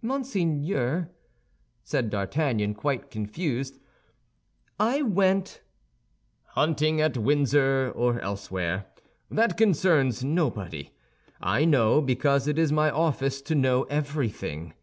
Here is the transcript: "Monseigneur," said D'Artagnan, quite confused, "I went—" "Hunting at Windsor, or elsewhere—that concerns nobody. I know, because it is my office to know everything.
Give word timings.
"Monseigneur," 0.00 1.08
said 1.84 2.10
D'Artagnan, 2.10 2.74
quite 2.74 3.12
confused, 3.12 3.78
"I 4.80 5.02
went—" 5.02 5.60
"Hunting 6.46 7.00
at 7.00 7.16
Windsor, 7.16 7.92
or 7.94 8.20
elsewhere—that 8.22 9.56
concerns 9.56 10.24
nobody. 10.24 10.90
I 11.40 11.64
know, 11.64 12.00
because 12.02 12.48
it 12.48 12.58
is 12.58 12.72
my 12.72 12.90
office 12.90 13.40
to 13.42 13.54
know 13.54 13.84
everything. 13.84 14.74